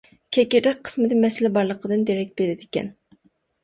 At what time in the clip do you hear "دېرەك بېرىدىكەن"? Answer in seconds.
2.11-2.95